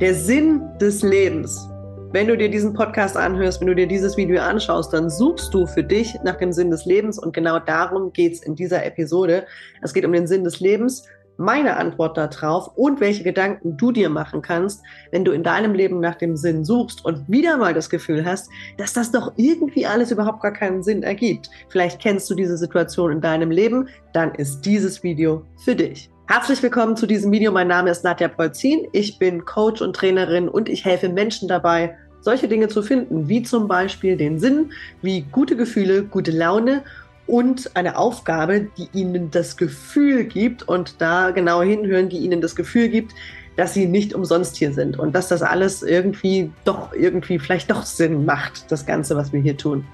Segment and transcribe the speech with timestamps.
[0.00, 1.68] Der Sinn des Lebens.
[2.12, 5.66] Wenn du dir diesen Podcast anhörst, wenn du dir dieses Video anschaust, dann suchst du
[5.66, 9.44] für dich nach dem Sinn des Lebens und genau darum geht es in dieser Episode.
[9.82, 11.02] Es geht um den Sinn des Lebens,
[11.36, 15.98] meine Antwort darauf und welche Gedanken du dir machen kannst, wenn du in deinem Leben
[15.98, 20.12] nach dem Sinn suchst und wieder mal das Gefühl hast, dass das doch irgendwie alles
[20.12, 21.50] überhaupt gar keinen Sinn ergibt.
[21.70, 26.08] Vielleicht kennst du diese Situation in deinem Leben, dann ist dieses Video für dich.
[26.30, 27.50] Herzlich willkommen zu diesem Video.
[27.50, 28.86] Mein Name ist Nadja Polzin.
[28.92, 33.42] Ich bin Coach und Trainerin und ich helfe Menschen dabei, solche Dinge zu finden, wie
[33.42, 34.70] zum Beispiel den Sinn,
[35.00, 36.84] wie gute Gefühle, gute Laune
[37.26, 42.54] und eine Aufgabe, die ihnen das Gefühl gibt und da genau hinhören, die ihnen das
[42.54, 43.14] Gefühl gibt,
[43.56, 47.84] dass sie nicht umsonst hier sind und dass das alles irgendwie doch irgendwie vielleicht doch
[47.84, 49.86] Sinn macht, das Ganze, was wir hier tun.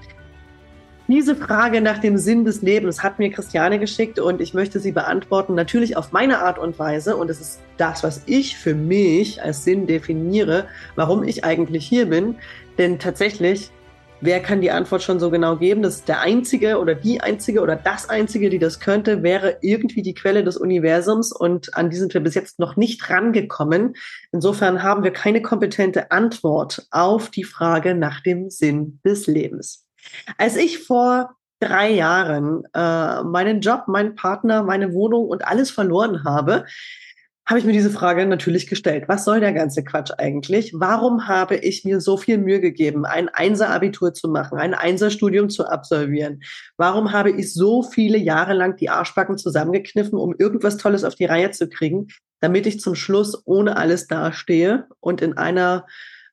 [1.07, 4.91] Diese Frage nach dem Sinn des Lebens hat mir Christiane geschickt und ich möchte sie
[4.91, 7.15] beantworten, natürlich auf meine Art und Weise.
[7.15, 12.07] Und es ist das, was ich für mich als Sinn definiere, warum ich eigentlich hier
[12.07, 12.37] bin.
[12.79, 13.69] Denn tatsächlich,
[14.19, 15.83] wer kann die Antwort schon so genau geben?
[15.83, 20.01] Das ist der Einzige oder die Einzige oder das Einzige, die das könnte, wäre irgendwie
[20.01, 21.31] die Quelle des Universums.
[21.31, 23.93] Und an die sind wir bis jetzt noch nicht rangekommen.
[24.31, 29.84] Insofern haben wir keine kompetente Antwort auf die Frage nach dem Sinn des Lebens.
[30.37, 36.23] Als ich vor drei Jahren äh, meinen Job, meinen Partner, meine Wohnung und alles verloren
[36.23, 36.65] habe,
[37.47, 39.03] habe ich mir diese Frage natürlich gestellt.
[39.07, 40.73] Was soll der ganze Quatsch eigentlich?
[40.75, 45.67] Warum habe ich mir so viel Mühe gegeben, ein Einser-Abitur zu machen, ein Einser-Studium zu
[45.67, 46.41] absolvieren?
[46.75, 51.25] Warum habe ich so viele Jahre lang die Arschbacken zusammengekniffen, um irgendwas Tolles auf die
[51.25, 52.07] Reihe zu kriegen,
[52.39, 55.85] damit ich zum Schluss ohne alles dastehe und in einer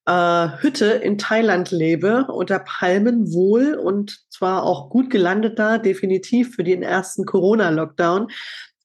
[0.06, 6.54] äh, Hütte in Thailand lebe, unter Palmen wohl und zwar auch gut gelandet da, definitiv
[6.56, 8.28] für den ersten Corona-Lockdown.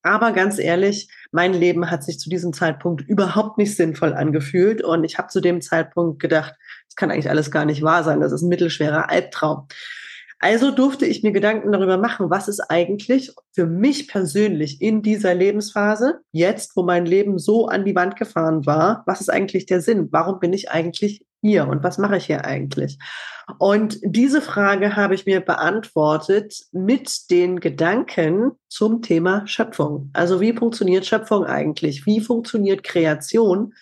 [0.04, 4.82] Aber ganz ehrlich, mein Leben hat sich zu diesem Zeitpunkt überhaupt nicht sinnvoll angefühlt.
[4.84, 6.54] Und ich habe zu dem Zeitpunkt gedacht,
[6.88, 8.22] das kann eigentlich alles gar nicht wahr sein.
[8.22, 9.68] Das ist ein mittelschwerer Albtraum.
[10.40, 15.34] Also durfte ich mir Gedanken darüber machen, was ist eigentlich für mich persönlich in dieser
[15.34, 19.82] Lebensphase, jetzt, wo mein Leben so an die Wand gefahren war, was ist eigentlich der
[19.82, 20.10] Sinn?
[20.12, 23.00] Warum bin ich eigentlich hier und was mache ich hier eigentlich?
[23.58, 30.10] Und diese Frage habe ich mir beantwortet mit den Gedanken zum Thema Schöpfung.
[30.14, 32.06] Also wie funktioniert Schöpfung eigentlich?
[32.06, 33.74] Wie funktioniert Kreation?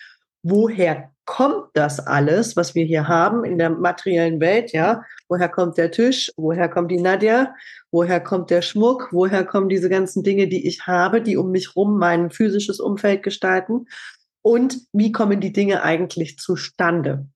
[0.42, 5.02] Woher kommt das alles, was wir hier haben in der materiellen Welt, ja?
[5.28, 6.32] Woher kommt der Tisch?
[6.36, 7.54] Woher kommt die Nadja?
[7.90, 9.08] Woher kommt der Schmuck?
[9.10, 13.24] Woher kommen diese ganzen Dinge, die ich habe, die um mich rum mein physisches Umfeld
[13.24, 13.86] gestalten?
[14.42, 17.26] Und wie kommen die Dinge eigentlich zustande?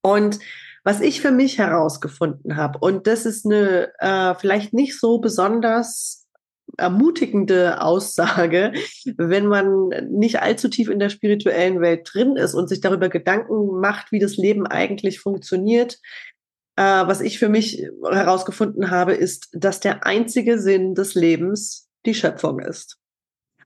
[0.00, 0.38] Und
[0.84, 6.27] was ich für mich herausgefunden habe, und das ist eine äh, vielleicht nicht so besonders
[6.76, 8.72] ermutigende Aussage,
[9.16, 13.80] wenn man nicht allzu tief in der spirituellen Welt drin ist und sich darüber Gedanken
[13.80, 15.98] macht, wie das Leben eigentlich funktioniert.
[16.76, 22.14] Äh, was ich für mich herausgefunden habe, ist, dass der einzige Sinn des Lebens die
[22.14, 22.98] Schöpfung ist.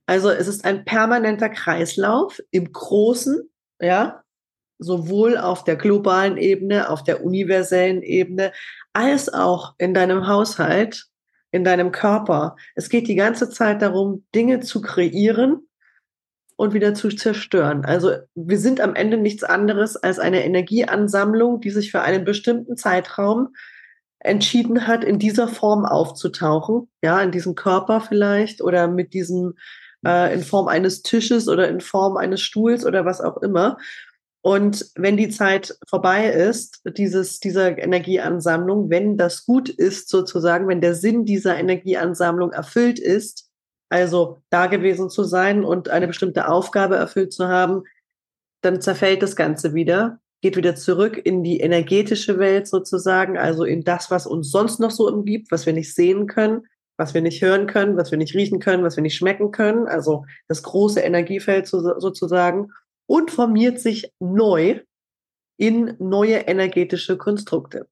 [0.07, 3.49] Also es ist ein permanenter Kreislauf im Großen,
[3.81, 4.23] ja,
[4.79, 8.53] sowohl auf der globalen Ebene, auf der universellen Ebene,
[8.93, 11.07] als auch in deinem Haushalt
[11.53, 12.57] in deinem Körper.
[12.75, 15.69] Es geht die ganze Zeit darum, Dinge zu kreieren
[16.57, 17.85] und wieder zu zerstören.
[17.85, 22.77] Also wir sind am Ende nichts anderes als eine Energieansammlung, die sich für einen bestimmten
[22.77, 23.55] Zeitraum
[24.19, 29.55] entschieden hat, in dieser Form aufzutauchen, ja, in diesem Körper vielleicht oder mit diesem
[30.07, 33.79] äh, in Form eines Tisches oder in Form eines Stuhls oder was auch immer.
[34.43, 40.81] Und wenn die Zeit vorbei ist, dieses, dieser Energieansammlung, wenn das gut ist sozusagen, wenn
[40.81, 43.49] der Sinn dieser Energieansammlung erfüllt ist,
[43.89, 47.85] also da gewesen zu sein und eine bestimmte Aufgabe erfüllt zu haben,
[48.63, 53.85] dann zerfällt das Ganze wieder, geht wieder zurück in die energetische Welt sozusagen, also in
[53.85, 56.63] das, was uns sonst noch so umgibt, was wir nicht sehen können,
[56.97, 59.87] was wir nicht hören können, was wir nicht riechen können, was wir nicht schmecken können,
[59.87, 62.73] also das große Energiefeld sozusagen
[63.13, 64.81] und formiert sich neu
[65.59, 67.87] in neue energetische Konstrukte.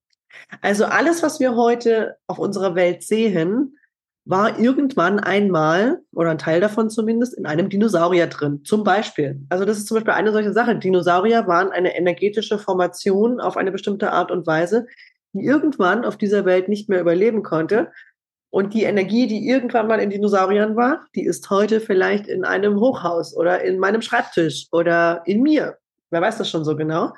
[0.62, 3.76] Also alles, was wir heute auf unserer Welt sehen,
[4.24, 8.64] war irgendwann einmal, oder ein Teil davon zumindest, in einem Dinosaurier drin.
[8.64, 9.42] Zum Beispiel.
[9.50, 10.78] Also das ist zum Beispiel eine solche Sache.
[10.78, 14.86] Dinosaurier waren eine energetische Formation auf eine bestimmte Art und Weise,
[15.34, 17.92] die irgendwann auf dieser Welt nicht mehr überleben konnte
[18.50, 22.80] und die Energie, die irgendwann mal in Dinosauriern war, die ist heute vielleicht in einem
[22.80, 25.78] Hochhaus oder in meinem Schreibtisch oder in mir.
[26.10, 27.12] Wer weiß das schon so genau?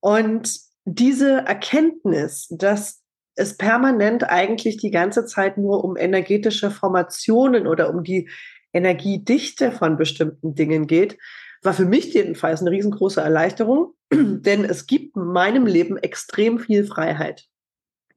[0.00, 3.02] Und diese Erkenntnis, dass
[3.34, 8.28] es permanent eigentlich die ganze Zeit nur um energetische Formationen oder um die
[8.72, 11.18] Energiedichte von bestimmten Dingen geht,
[11.62, 17.48] war für mich jedenfalls eine riesengroße Erleichterung, denn es gibt meinem Leben extrem viel Freiheit.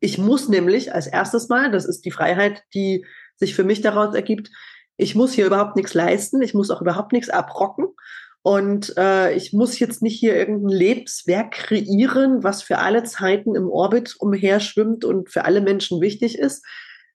[0.02, 3.06] Ich muss nämlich als erstes Mal, das ist die Freiheit, die
[3.36, 4.50] sich für mich daraus ergibt,
[4.98, 7.88] ich muss hier überhaupt nichts leisten, ich muss auch überhaupt nichts abrocken.
[8.44, 13.70] Und äh, ich muss jetzt nicht hier irgendein Lebenswerk kreieren, was für alle Zeiten im
[13.70, 16.66] Orbit umherschwimmt und für alle Menschen wichtig ist,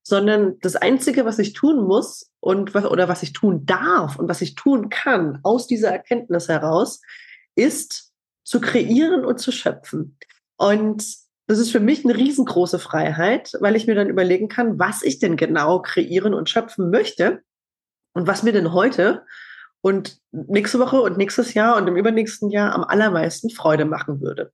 [0.04, 4.28] sondern das Einzige, was ich tun muss und was, oder was ich tun darf und
[4.28, 7.00] was ich tun kann aus dieser Erkenntnis heraus,
[7.56, 8.12] ist
[8.44, 10.16] zu kreieren und zu schöpfen.
[10.56, 11.04] Und
[11.46, 15.18] das ist für mich eine riesengroße Freiheit, weil ich mir dann überlegen kann, was ich
[15.18, 17.42] denn genau kreieren und schöpfen möchte
[18.14, 19.24] und was mir denn heute
[19.80, 24.52] und nächste Woche und nächstes Jahr und im übernächsten Jahr am allermeisten Freude machen würde.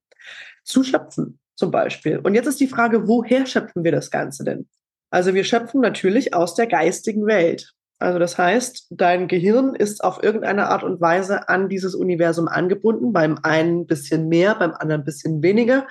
[0.63, 2.19] Zu schöpfen zum Beispiel.
[2.19, 4.67] Und jetzt ist die Frage, woher schöpfen wir das Ganze denn?
[5.09, 7.73] Also wir schöpfen natürlich aus der geistigen Welt.
[7.99, 13.13] Also das heißt, dein Gehirn ist auf irgendeine Art und Weise an dieses Universum angebunden,
[13.13, 15.87] beim einen ein bisschen mehr, beim anderen ein bisschen weniger.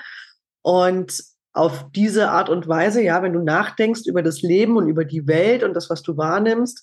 [0.62, 1.22] Und
[1.52, 5.26] auf diese Art und Weise, ja, wenn du nachdenkst über das Leben und über die
[5.26, 6.82] Welt und das, was du wahrnimmst,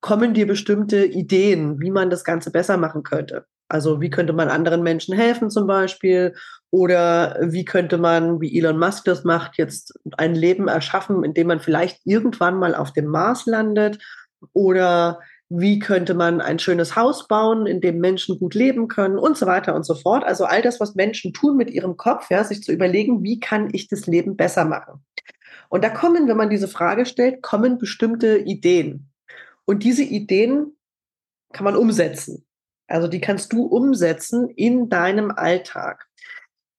[0.00, 3.46] kommen dir bestimmte Ideen, wie man das Ganze besser machen könnte.
[3.68, 6.34] Also wie könnte man anderen Menschen helfen zum Beispiel
[6.70, 11.48] oder wie könnte man, wie Elon Musk das macht, jetzt ein Leben erschaffen, in dem
[11.48, 13.98] man vielleicht irgendwann mal auf dem Mars landet
[14.52, 15.18] oder
[15.48, 19.46] wie könnte man ein schönes Haus bauen, in dem Menschen gut leben können und so
[19.46, 20.24] weiter und so fort.
[20.24, 23.68] Also all das, was Menschen tun mit ihrem Kopf, ja, sich zu überlegen, wie kann
[23.72, 25.04] ich das Leben besser machen.
[25.68, 29.10] Und da kommen, wenn man diese Frage stellt, kommen bestimmte Ideen.
[29.64, 30.76] Und diese Ideen
[31.52, 32.44] kann man umsetzen.
[32.88, 36.06] Also die kannst du umsetzen in deinem Alltag.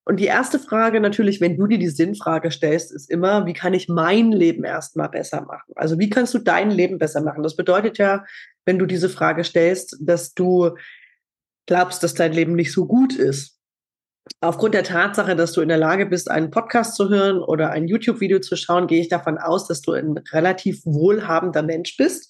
[0.05, 3.73] Und die erste Frage natürlich, wenn du dir die Sinnfrage stellst, ist immer, wie kann
[3.73, 5.73] ich mein Leben erstmal besser machen?
[5.75, 7.43] Also wie kannst du dein Leben besser machen?
[7.43, 8.23] Das bedeutet ja,
[8.67, 10.71] wenn du diese Frage stellst, dass du
[11.65, 13.57] glaubst, dass dein Leben nicht so gut ist.
[14.41, 17.87] Aufgrund der Tatsache, dass du in der Lage bist, einen Podcast zu hören oder ein
[17.87, 22.29] YouTube-Video zu schauen, gehe ich davon aus, dass du ein relativ wohlhabender Mensch bist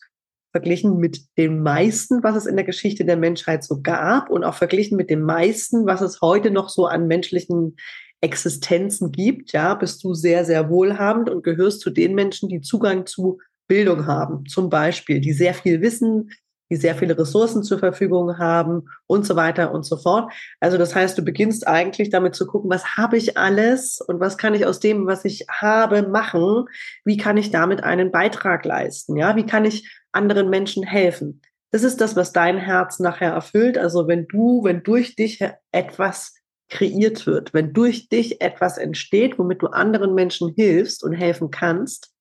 [0.51, 4.55] verglichen mit dem meisten, was es in der Geschichte der Menschheit so gab und auch
[4.55, 7.75] verglichen mit dem meisten, was es heute noch so an menschlichen
[8.21, 13.05] Existenzen gibt, ja, bist du sehr, sehr wohlhabend und gehörst zu den Menschen, die Zugang
[13.05, 16.31] zu Bildung haben, zum Beispiel, die sehr viel wissen,
[16.69, 20.31] die sehr viele Ressourcen zur Verfügung haben und so weiter und so fort.
[20.59, 24.37] Also das heißt, du beginnst eigentlich damit zu gucken, was habe ich alles und was
[24.37, 26.65] kann ich aus dem, was ich habe, machen?
[27.05, 29.15] Wie kann ich damit einen Beitrag leisten?
[29.15, 31.41] Ja, wie kann ich anderen Menschen helfen?
[31.71, 33.77] Das ist das, was dein Herz nachher erfüllt.
[33.77, 36.33] Also wenn du, wenn durch dich etwas
[36.69, 42.11] kreiert wird, wenn durch dich etwas entsteht, womit du anderen Menschen hilfst und helfen kannst,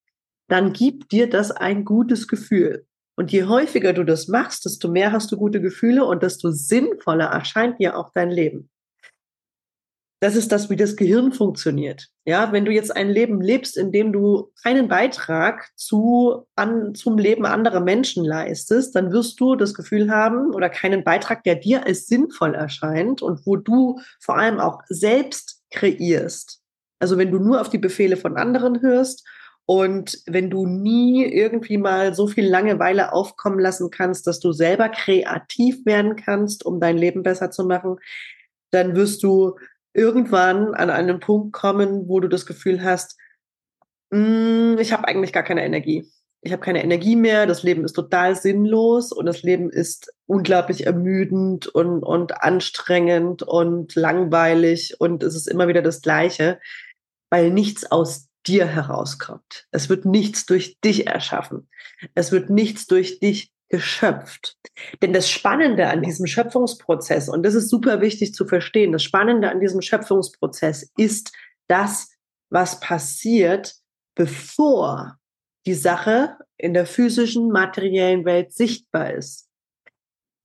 [0.48, 2.86] dann gibt dir das ein gutes Gefühl.
[3.16, 7.26] Und je häufiger du das machst, desto mehr hast du gute Gefühle und desto sinnvoller
[7.26, 8.68] erscheint dir auch dein Leben.
[10.20, 12.08] Das ist das, wie das Gehirn funktioniert.
[12.24, 17.18] Ja, wenn du jetzt ein Leben lebst, in dem du keinen Beitrag zu, an, zum
[17.18, 21.86] Leben anderer Menschen leistest, dann wirst du das Gefühl haben oder keinen Beitrag, der dir
[21.86, 26.62] als sinnvoll erscheint und wo du vor allem auch selbst kreierst.
[26.98, 29.26] Also wenn du nur auf die Befehle von anderen hörst
[29.66, 34.88] und wenn du nie irgendwie mal so viel Langeweile aufkommen lassen kannst, dass du selber
[34.88, 37.98] kreativ werden kannst, um dein Leben besser zu machen,
[38.70, 39.56] dann wirst du
[39.92, 43.18] irgendwann an einen Punkt kommen, wo du das Gefühl hast,
[44.10, 46.08] mm, ich habe eigentlich gar keine Energie.
[46.42, 50.86] Ich habe keine Energie mehr, das Leben ist total sinnlos und das Leben ist unglaublich
[50.86, 56.60] ermüdend und, und anstrengend und langweilig und es ist immer wieder das Gleiche,
[57.30, 59.66] weil nichts aus dir herauskommt.
[59.70, 61.68] Es wird nichts durch dich erschaffen.
[62.14, 64.56] Es wird nichts durch dich geschöpft.
[65.02, 69.50] Denn das Spannende an diesem Schöpfungsprozess, und das ist super wichtig zu verstehen, das Spannende
[69.50, 71.32] an diesem Schöpfungsprozess ist
[71.66, 72.10] das,
[72.50, 73.74] was passiert,
[74.14, 75.18] bevor
[75.66, 79.48] die Sache in der physischen, materiellen Welt sichtbar ist.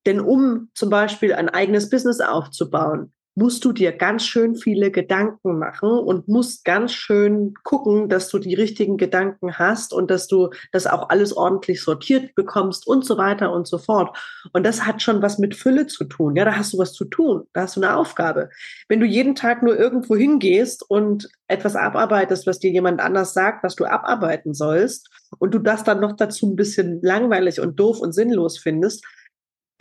[0.07, 5.57] Denn um zum Beispiel ein eigenes Business aufzubauen, musst du dir ganz schön viele Gedanken
[5.57, 10.51] machen und musst ganz schön gucken, dass du die richtigen Gedanken hast und dass du
[10.71, 14.15] das auch alles ordentlich sortiert bekommst und so weiter und so fort.
[14.53, 16.35] Und das hat schon was mit Fülle zu tun.
[16.35, 17.47] Ja, da hast du was zu tun.
[17.53, 18.51] Da hast du eine Aufgabe.
[18.87, 23.63] Wenn du jeden Tag nur irgendwo hingehst und etwas abarbeitest, was dir jemand anders sagt,
[23.63, 27.99] was du abarbeiten sollst, und du das dann noch dazu ein bisschen langweilig und doof
[27.99, 29.05] und sinnlos findest,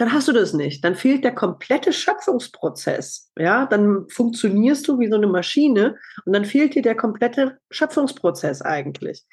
[0.00, 0.82] dann hast du das nicht.
[0.82, 3.30] Dann fehlt der komplette Schöpfungsprozess.
[3.38, 8.62] Ja, dann funktionierst du wie so eine Maschine und dann fehlt dir der komplette Schöpfungsprozess
[8.62, 9.26] eigentlich.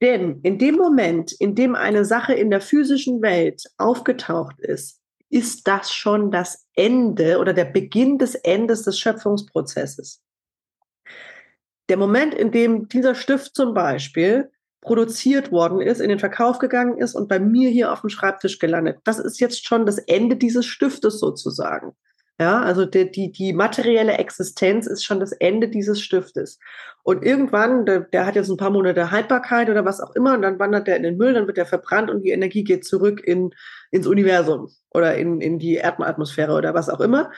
[0.00, 5.66] Denn in dem Moment, in dem eine Sache in der physischen Welt aufgetaucht ist, ist
[5.66, 10.22] das schon das Ende oder der Beginn des Endes des Schöpfungsprozesses.
[11.88, 14.52] Der Moment, in dem dieser Stift zum Beispiel
[14.82, 18.58] produziert worden ist, in den Verkauf gegangen ist und bei mir hier auf dem Schreibtisch
[18.58, 21.94] gelandet, das ist jetzt schon das Ende dieses Stiftes sozusagen.
[22.40, 26.58] Ja, also die, die, die materielle Existenz ist schon das Ende dieses Stiftes.
[27.04, 30.42] Und irgendwann, der, der hat jetzt ein paar Monate Haltbarkeit oder was auch immer, und
[30.42, 33.20] dann wandert der in den Müll, dann wird der verbrannt und die Energie geht zurück
[33.24, 33.54] in,
[33.92, 37.30] ins Universum oder in, in die Erdatmosphäre oder was auch immer.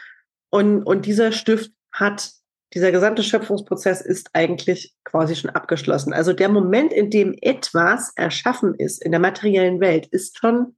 [0.48, 2.30] Und, und dieser Stift hat,
[2.75, 6.12] dieser gesamte Schöpfungsprozess ist eigentlich quasi schon abgeschlossen.
[6.12, 10.76] Also der Moment, in dem etwas erschaffen ist in der materiellen Welt, ist schon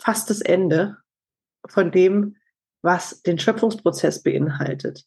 [0.00, 0.96] fast das Ende
[1.66, 2.36] von dem,
[2.82, 5.04] was den Schöpfungsprozess beinhaltet.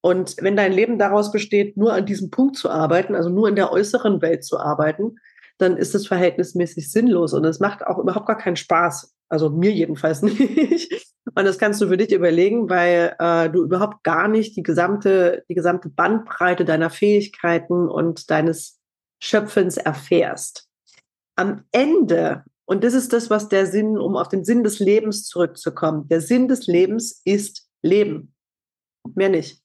[0.00, 3.54] Und wenn dein Leben daraus besteht, nur an diesem Punkt zu arbeiten, also nur in
[3.54, 5.16] der äußeren Welt zu arbeiten,
[5.58, 9.14] dann ist es verhältnismäßig sinnlos und es macht auch überhaupt gar keinen Spaß.
[9.28, 11.14] Also mir jedenfalls nicht.
[11.34, 15.44] Und das kannst du für dich überlegen, weil äh, du überhaupt gar nicht die gesamte,
[15.48, 18.80] die gesamte Bandbreite deiner Fähigkeiten und deines
[19.22, 20.68] Schöpfens erfährst.
[21.36, 25.26] Am Ende und das ist das, was der Sinn, um auf den Sinn des Lebens
[25.26, 26.08] zurückzukommen.
[26.08, 28.34] Der Sinn des Lebens ist Leben.
[29.14, 29.62] Mehr nicht.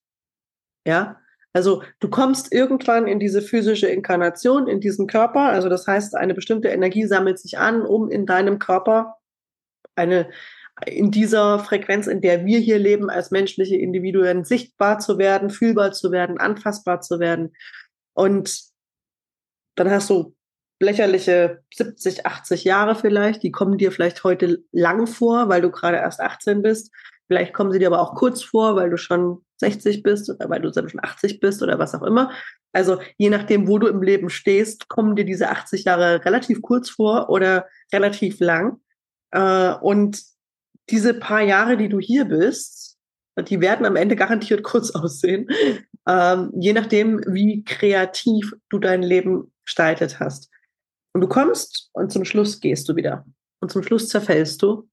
[0.86, 1.20] Ja.
[1.58, 5.50] Also du kommst irgendwann in diese physische Inkarnation, in diesen Körper.
[5.50, 9.16] Also das heißt, eine bestimmte Energie sammelt sich an, um in deinem Körper
[9.96, 10.30] eine,
[10.86, 15.94] in dieser Frequenz, in der wir hier leben, als menschliche Individuen sichtbar zu werden, fühlbar
[15.94, 17.56] zu werden, anfassbar zu werden.
[18.14, 18.62] Und
[19.74, 20.36] dann hast du
[20.80, 25.98] lächerliche 70, 80 Jahre vielleicht, die kommen dir vielleicht heute lang vor, weil du gerade
[25.98, 26.92] erst 18 bist.
[27.26, 30.72] Vielleicht kommen sie dir aber auch kurz vor, weil du schon 60 bist weil du
[30.74, 32.32] schon 80 bist oder was auch immer.
[32.72, 36.90] Also je nachdem, wo du im Leben stehst, kommen dir diese 80 Jahre relativ kurz
[36.90, 38.80] vor oder relativ lang.
[39.32, 40.22] Äh, und
[40.90, 42.98] diese paar Jahre, die du hier bist,
[43.50, 45.48] die werden am Ende garantiert kurz aussehen,
[46.08, 50.50] ähm, je nachdem, wie kreativ du dein Leben gestaltet hast.
[51.14, 53.26] Und du kommst und zum Schluss gehst du wieder.
[53.60, 54.88] Und zum Schluss zerfällst du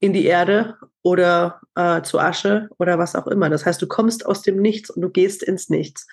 [0.00, 3.50] in die Erde oder äh, zu Asche oder was auch immer.
[3.50, 6.06] Das heißt, du kommst aus dem Nichts und du gehst ins Nichts.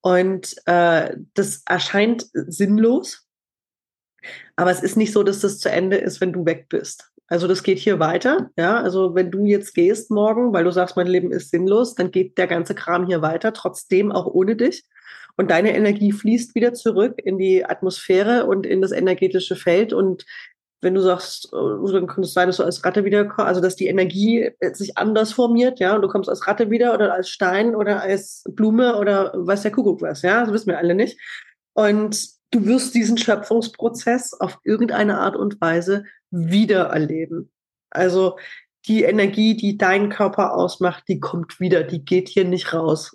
[0.00, 3.26] Und äh, das erscheint sinnlos,
[4.56, 7.10] aber es ist nicht so, dass das zu Ende ist, wenn du weg bist.
[7.26, 8.50] Also das geht hier weiter.
[8.56, 12.10] Ja, also wenn du jetzt gehst morgen, weil du sagst, mein Leben ist sinnlos, dann
[12.10, 14.84] geht der ganze Kram hier weiter, trotzdem auch ohne dich
[15.36, 20.26] und deine Energie fließt wieder zurück in die Atmosphäre und in das energetische Feld und
[20.80, 23.76] wenn du sagst, äh, dann kann es sein, dass du als Ratte wiederkommst, also dass
[23.76, 27.74] die Energie sich anders formiert, ja, und du kommst als Ratte wieder oder als Stein
[27.74, 31.18] oder als Blume oder weiß der Kuckuck was, ja, das wissen wir alle nicht.
[31.74, 37.50] Und du wirst diesen Schöpfungsprozess auf irgendeine Art und Weise wieder erleben.
[37.90, 38.36] Also
[38.86, 43.14] die Energie, die deinen Körper ausmacht, die kommt wieder, die geht hier nicht raus.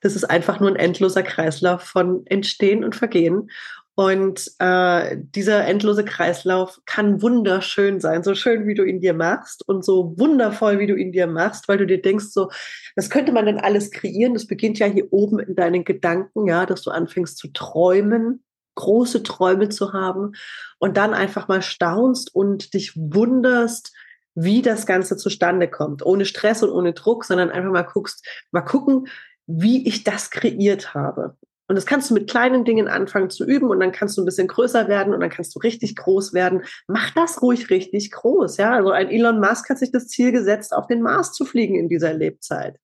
[0.00, 3.50] Das ist einfach nur ein endloser Kreislauf von Entstehen und Vergehen.
[4.00, 9.68] Und äh, dieser endlose Kreislauf kann wunderschön sein, so schön wie du ihn dir machst
[9.68, 12.50] und so wundervoll wie du ihn dir machst, weil du dir denkst, so,
[12.96, 14.32] was könnte man denn alles kreieren?
[14.32, 18.42] Das beginnt ja hier oben in deinen Gedanken, ja, dass du anfängst zu träumen,
[18.76, 20.32] große Träume zu haben
[20.78, 23.92] und dann einfach mal staunst und dich wunderst,
[24.34, 28.62] wie das Ganze zustande kommt, ohne Stress und ohne Druck, sondern einfach mal guckst, mal
[28.62, 29.08] gucken,
[29.46, 31.36] wie ich das kreiert habe.
[31.70, 34.24] Und das kannst du mit kleinen Dingen anfangen zu üben und dann kannst du ein
[34.24, 36.64] bisschen größer werden und dann kannst du richtig groß werden.
[36.88, 38.72] Mach das ruhig richtig groß, ja.
[38.72, 41.88] Also ein Elon Musk hat sich das Ziel gesetzt, auf den Mars zu fliegen in
[41.88, 42.76] dieser Lebzeit.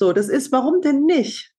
[0.00, 1.52] So, das ist, warum denn nicht?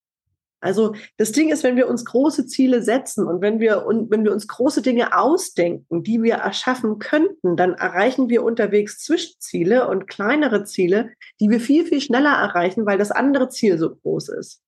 [0.60, 4.24] Also das Ding ist, wenn wir uns große Ziele setzen und wenn wir, und wenn
[4.24, 10.06] wir uns große Dinge ausdenken, die wir erschaffen könnten, dann erreichen wir unterwegs Zwischenziele und
[10.06, 14.60] kleinere Ziele, die wir viel, viel schneller erreichen, weil das andere Ziel so groß ist.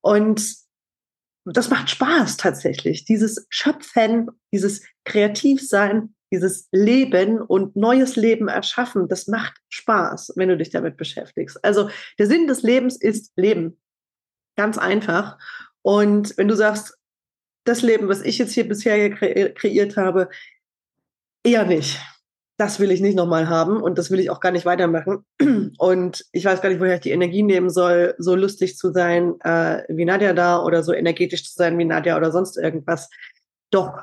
[0.00, 0.63] Und
[1.44, 3.04] das macht Spaß tatsächlich.
[3.04, 10.56] Dieses Schöpfen, dieses Kreativsein, dieses Leben und neues Leben erschaffen, das macht Spaß, wenn du
[10.56, 11.62] dich damit beschäftigst.
[11.64, 13.78] Also der Sinn des Lebens ist Leben.
[14.56, 15.38] Ganz einfach.
[15.82, 16.98] Und wenn du sagst,
[17.64, 20.28] das Leben, was ich jetzt hier bisher kre kreiert habe,
[21.44, 21.98] eher nicht.
[22.56, 25.24] Das will ich nicht nochmal haben und das will ich auch gar nicht weitermachen.
[25.78, 29.34] Und ich weiß gar nicht, woher ich die Energie nehmen soll, so lustig zu sein
[29.40, 33.10] äh, wie Nadja da oder so energetisch zu sein wie Nadja oder sonst irgendwas.
[33.70, 33.98] Doch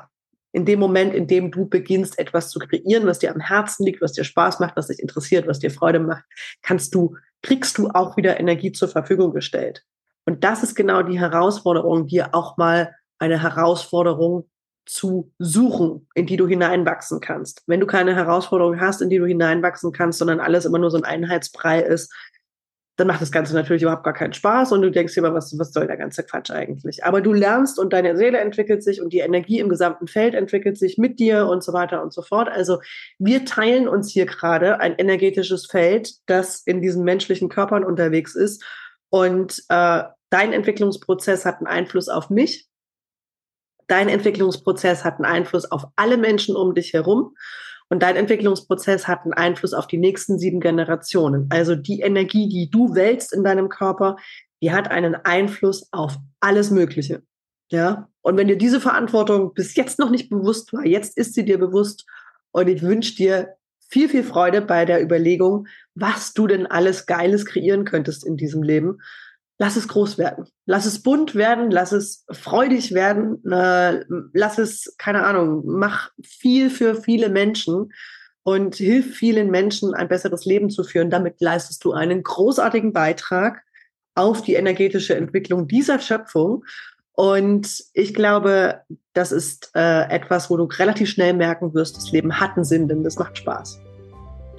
[0.52, 4.02] in dem Moment, in dem du beginnst, etwas zu kreieren, was dir am Herzen liegt,
[4.02, 6.24] was dir Spaß macht, was dich interessiert, was dir Freude macht,
[6.60, 9.84] kannst du, kriegst du auch wieder Energie zur Verfügung gestellt.
[10.26, 14.48] Und das ist genau die Herausforderung, dir auch mal eine Herausforderung
[14.86, 17.62] zu suchen, in die du hineinwachsen kannst.
[17.66, 20.96] Wenn du keine Herausforderung hast, in die du hineinwachsen kannst, sondern alles immer nur so
[20.96, 22.12] ein Einheitsbrei ist,
[22.96, 25.58] dann macht das Ganze natürlich überhaupt gar keinen Spaß und du denkst dir immer, was,
[25.58, 27.04] was soll der ganze Quatsch eigentlich?
[27.04, 30.76] Aber du lernst und deine Seele entwickelt sich und die Energie im gesamten Feld entwickelt
[30.76, 32.48] sich mit dir und so weiter und so fort.
[32.48, 32.80] Also
[33.18, 38.62] wir teilen uns hier gerade ein energetisches Feld, das in diesen menschlichen Körpern unterwegs ist
[39.08, 42.68] und äh, dein Entwicklungsprozess hat einen Einfluss auf mich.
[43.92, 47.36] Dein Entwicklungsprozess hat einen Einfluss auf alle Menschen um dich herum.
[47.90, 51.46] Und dein Entwicklungsprozess hat einen Einfluss auf die nächsten sieben Generationen.
[51.50, 54.16] Also die Energie, die du wälzt in deinem Körper,
[54.62, 57.22] die hat einen Einfluss auf alles Mögliche.
[57.70, 58.08] Ja.
[58.22, 61.58] Und wenn dir diese Verantwortung bis jetzt noch nicht bewusst war, jetzt ist sie dir
[61.58, 62.06] bewusst.
[62.50, 63.56] Und ich wünsche dir
[63.90, 68.62] viel, viel Freude bei der Überlegung, was du denn alles Geiles kreieren könntest in diesem
[68.62, 69.00] Leben
[69.62, 70.48] lass es groß werden.
[70.66, 74.00] Lass es bunt werden, lass es freudig werden, äh,
[74.32, 77.92] lass es, keine Ahnung, mach viel für viele Menschen
[78.42, 81.10] und hilf vielen Menschen, ein besseres Leben zu führen.
[81.10, 83.62] Damit leistest du einen großartigen Beitrag
[84.16, 86.64] auf die energetische Entwicklung dieser Schöpfung.
[87.12, 88.80] Und ich glaube,
[89.12, 92.88] das ist äh, etwas, wo du relativ schnell merken wirst, das Leben hat einen Sinn,
[92.88, 93.78] denn das macht Spaß.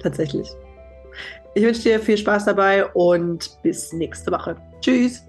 [0.00, 0.48] Tatsächlich.
[1.54, 4.56] Ich wünsche dir viel Spaß dabei und bis nächste Woche.
[4.80, 5.24] Tschüss.